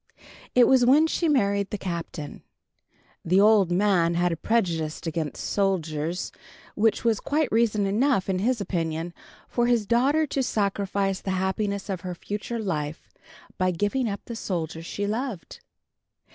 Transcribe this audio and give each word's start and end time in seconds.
It 0.55 0.67
was 0.67 0.83
when 0.83 1.05
she 1.05 1.29
married 1.29 1.69
the 1.69 1.77
Captain. 1.77 2.41
The 3.23 3.39
old 3.39 3.69
man 3.71 4.15
had 4.15 4.31
a 4.31 4.35
prejudice 4.35 4.99
against 5.05 5.43
soldiers, 5.43 6.31
which 6.73 7.03
was 7.03 7.19
quite 7.19 7.51
reason 7.51 7.85
enough, 7.85 8.27
in 8.27 8.39
his 8.39 8.59
opinion, 8.59 9.13
for 9.47 9.67
his 9.67 9.85
daughter 9.85 10.25
to 10.25 10.41
sacrifice 10.41 11.21
the 11.21 11.29
happiness 11.37 11.87
of 11.87 12.01
her 12.01 12.15
future 12.15 12.57
life 12.57 13.11
by 13.59 13.69
giving 13.69 14.09
up 14.09 14.21
the 14.25 14.35
soldier 14.35 14.81
she 14.81 15.05
loved. 15.05 15.59